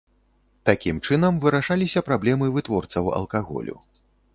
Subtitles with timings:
[0.69, 3.75] Такім чынам вырашаліся праблемы вытворцаў алкаголю.